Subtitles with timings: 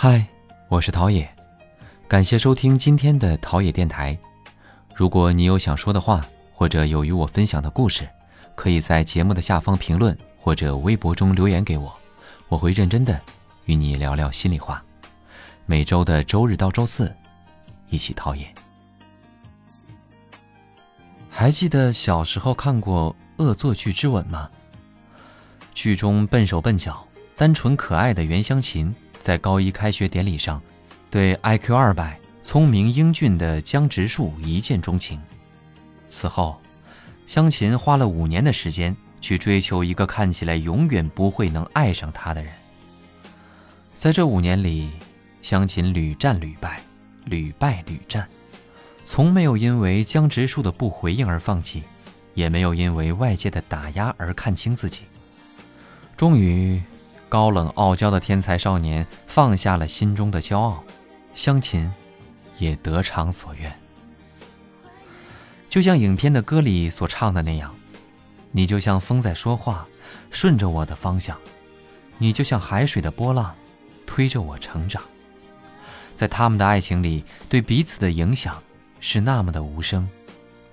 [0.00, 0.24] 嗨，
[0.68, 1.28] 我是陶冶，
[2.06, 4.16] 感谢收听今天的陶冶电台。
[4.94, 6.24] 如果你有想说的话，
[6.54, 8.08] 或者有与我分享的故事，
[8.54, 11.92] 可以在节目的下方评论或者微博中留言给我，
[12.46, 13.20] 我会认真的
[13.64, 14.80] 与你聊聊心里话。
[15.66, 17.12] 每周的周日到周四，
[17.88, 18.46] 一起陶冶。
[21.28, 23.12] 还记得小时候看过
[23.44, 24.48] 《恶作剧之吻》吗？
[25.74, 27.04] 剧中笨手笨脚、
[27.34, 28.94] 单纯可爱的袁湘琴。
[29.28, 30.58] 在高一开学典礼上，
[31.10, 35.20] 对 IQ 二百、聪明英俊的江直树一见钟情。
[36.08, 36.58] 此后，
[37.26, 42.50] 湘琴花了五年的时间去追求一个看起来永远不会能爱上她的人。
[43.94, 44.88] 在这五年里，
[45.42, 46.80] 湘琴屡战屡败，
[47.26, 48.26] 屡败屡战，
[49.04, 51.82] 从没有因为江直树的不回应而放弃，
[52.32, 55.02] 也没有因为外界的打压而看清自己。
[56.16, 56.80] 终于。
[57.28, 60.82] 高冷傲娇的天才少年放下了心中的骄傲，
[61.34, 61.92] 湘琴
[62.58, 63.72] 也得偿所愿。
[65.68, 67.74] 就像影片的歌里所唱的那样
[68.50, 69.86] ：“你就像风在说话，
[70.30, 71.36] 顺着我的方向；
[72.16, 73.54] 你就像海水的波浪，
[74.06, 75.02] 推着我成长。”
[76.16, 78.60] 在他们的爱情里，对彼此的影响
[78.98, 80.08] 是那么的无声，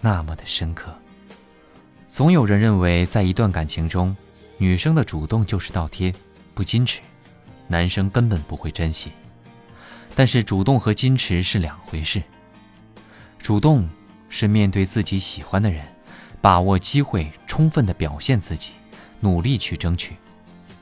[0.00, 0.94] 那么的深刻。
[2.08, 4.16] 总有人认为，在一段感情中，
[4.56, 6.14] 女生的主动就是倒贴。
[6.54, 7.00] 不矜持，
[7.68, 9.10] 男生根本不会珍惜。
[10.14, 12.22] 但是主动和矜持是两回事。
[13.38, 13.88] 主动
[14.28, 15.84] 是面对自己喜欢的人，
[16.40, 18.70] 把握机会，充分的表现自己，
[19.20, 20.16] 努力去争取。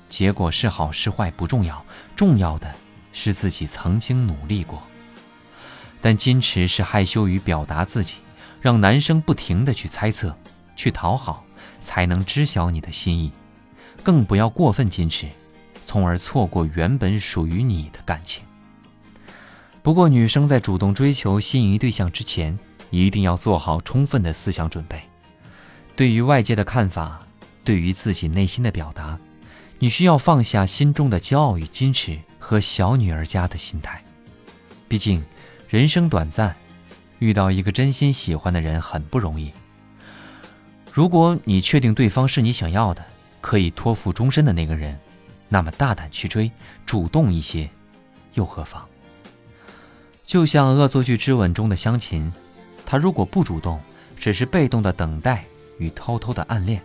[0.09, 1.83] 结果是好是坏不重要，
[2.14, 2.73] 重要的
[3.12, 4.83] 是自己曾经努力过。
[6.03, 8.17] 但矜持是害羞于表达自己，
[8.61, 10.36] 让男生不停的去猜测，
[10.77, 11.45] 去讨好，
[11.81, 13.33] 才能知晓你的心意。
[14.03, 15.29] 更不要过分矜持。
[15.83, 18.42] 从而错过原本属于你的感情。
[19.83, 22.56] 不过，女生在主动追求心仪对象之前，
[22.91, 25.02] 一定要做好充分的思想准备。
[25.96, 27.27] 对于外界的看法，
[27.64, 29.18] 对于自己内心的表达，
[29.80, 34.02] 你需要放下心中的骄傲与矜持和小女儿家的心态。
[34.86, 35.23] 毕竟，
[35.68, 36.55] 人生短暂，
[37.18, 39.52] 遇到一个真心喜欢的人很不容易。
[40.92, 43.05] 如果你确定对方是你想要的，
[43.40, 44.96] 可以托付终身的那个人。
[45.52, 46.51] 那么大胆去追，
[46.86, 47.68] 主动一些，
[48.33, 48.89] 又何妨？
[50.24, 52.33] 就像《恶作剧之吻》中的湘琴，
[52.86, 53.79] 她如果不主动，
[54.17, 55.45] 只是被动的等待
[55.77, 56.83] 与偷偷的暗恋，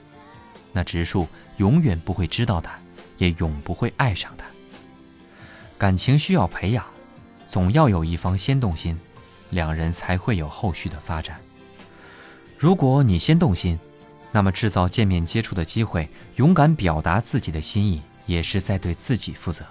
[0.73, 2.77] 那植树永远不会知道她，
[3.17, 4.45] 也永不会爱上她。
[5.77, 6.85] 感情需要培养，
[7.47, 8.99] 总要有一方先动心，
[9.51, 11.39] 两人才会有后续的发展。
[12.57, 13.79] 如果你先动心，
[14.33, 18.01] 那么制造见面接触的机会，勇敢表达自己的心意。
[18.27, 19.65] 也是在对自己负责。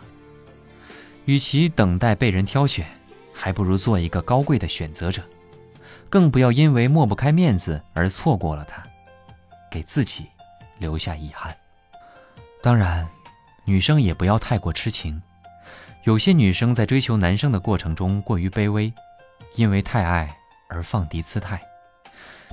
[1.27, 2.87] 与其等待被人挑选，
[3.33, 5.23] 还不如做一个高贵的选择者。
[6.09, 8.81] 更不要因为抹不开面子而错过了他，
[9.69, 10.27] 给自己
[10.79, 11.57] 留下遗憾。
[12.63, 13.07] 当然，
[13.65, 15.21] 女生也不要太过痴情。
[16.05, 18.93] 有些女生在追求男生的过程中过于卑微，
[19.57, 21.61] 因为太爱而放低姿态，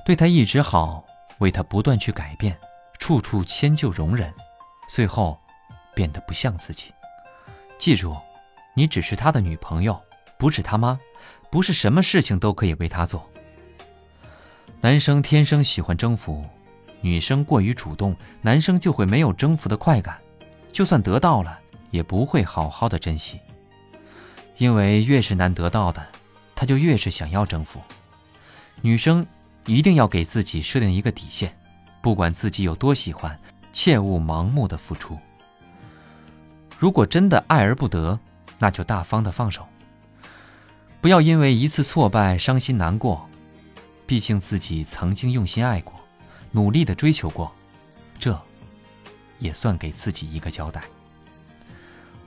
[0.04, 1.04] 对他一直好，
[1.38, 2.58] 为他不断去改变，
[2.98, 4.34] 处处迁就容忍，
[4.88, 5.38] 最后。
[5.94, 6.92] 变得不像自己。
[7.78, 8.16] 记住，
[8.74, 10.00] 你只是他的女朋友，
[10.38, 10.98] 不是他妈，
[11.50, 13.28] 不是什么事情都可以为他做。
[14.80, 16.44] 男生天生喜欢征服，
[17.00, 20.18] 女生过于主动，男生就会没有征服的快感，
[20.72, 21.58] 就算得到了，
[21.90, 23.40] 也不会好好的珍惜。
[24.58, 26.06] 因为越是难得到的，
[26.54, 27.80] 他就越是想要征服。
[28.82, 29.26] 女生
[29.66, 31.56] 一定要给自己设定一个底线，
[32.02, 33.38] 不管自己有多喜欢，
[33.72, 35.18] 切勿盲目的付出。
[36.84, 38.20] 如果真的爱而不得，
[38.58, 39.66] 那就大方的放手。
[41.00, 43.26] 不要因为一次挫败伤心难过，
[44.06, 45.94] 毕竟自己曾经用心爱过，
[46.52, 47.50] 努力的追求过，
[48.18, 48.38] 这
[49.38, 50.84] 也算给自己一个交代。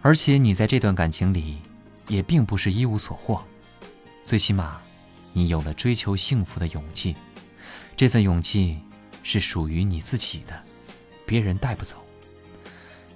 [0.01, 1.59] 而且你在这段感情里，
[2.07, 3.39] 也并不是一无所获，
[4.25, 4.81] 最起码，
[5.33, 7.15] 你有了追求幸福的勇气。
[7.95, 8.79] 这份勇气
[9.21, 10.59] 是属于你自己的，
[11.27, 11.97] 别人带不走。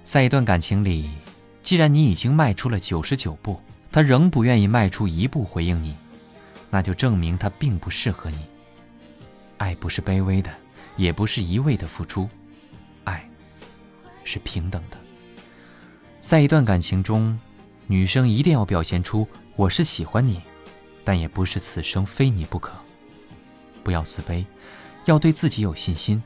[0.04, 1.10] 在一段感情里，
[1.62, 3.60] 既然你已经迈出了九十九步，
[3.90, 5.94] 他仍不愿意迈出一步回应你，
[6.70, 8.38] 那就证明他并不适合你。
[9.58, 10.50] 爱不是卑微的，
[10.96, 12.28] 也不是一味的付出，
[13.04, 13.28] 爱
[14.24, 14.98] 是平等的。
[16.20, 17.38] 在一段感情中，
[17.86, 19.26] 女生一定要表现出
[19.56, 20.40] 我是喜欢你，
[21.04, 22.72] 但也不是此生非你不可。
[23.84, 24.44] 不要自卑，
[25.04, 26.22] 要对自己有信心。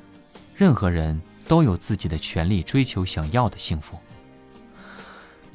[0.54, 1.20] 任何人。
[1.48, 3.96] 都有自己的权利追求想要的幸福。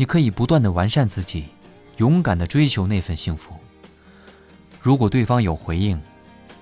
[0.01, 1.50] 你可以不断的完善自己，
[1.98, 3.53] 勇敢的追求那份幸福。
[4.81, 6.01] 如果对方有回应，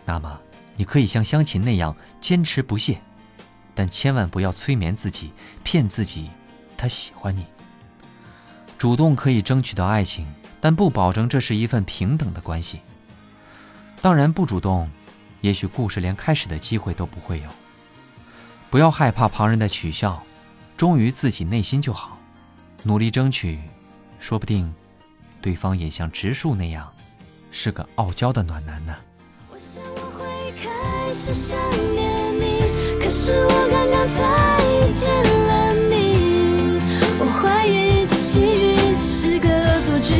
[0.03, 0.37] 那么
[0.75, 3.01] 你可以像湘琴那样坚持不懈，
[3.73, 5.31] 但千万不要催眠自己，
[5.63, 6.29] 骗自己
[6.75, 7.45] 他喜欢你。
[8.77, 10.27] 主动可以争取到爱情，
[10.59, 12.81] 但不保证这是一份平等的关系。
[14.01, 14.89] 当然，不主动，
[15.39, 17.47] 也许故事连开始的机会都不会有。
[18.69, 20.21] 不要害怕旁人的取笑，
[20.75, 22.18] 忠于自己内心就好，
[22.81, 23.59] 努力争取
[24.19, 24.73] 说不定
[25.41, 26.89] 对方也像植树那样
[27.51, 28.95] 是个傲娇的暖男呢。
[29.51, 31.57] 我想我会开始想
[31.93, 32.61] 念你
[33.01, 35.09] 可是我刚刚才遇见
[35.47, 36.79] 了你
[37.19, 40.13] 我怀疑这奇遇只是个恶作剧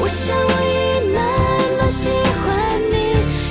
[0.00, 1.20] 我想我已慢
[1.78, 2.94] 慢喜欢你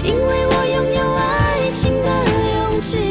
[0.07, 2.07] 因为我拥有爱情的
[2.71, 3.08] 勇气。